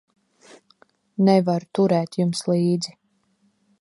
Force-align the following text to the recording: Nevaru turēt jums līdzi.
Nevaru 1.27 1.69
turēt 1.79 2.19
jums 2.23 2.43
līdzi. 2.49 2.99